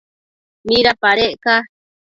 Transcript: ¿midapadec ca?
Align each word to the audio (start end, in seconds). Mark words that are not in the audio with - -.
¿midapadec 0.67 1.33
ca? 1.43 1.55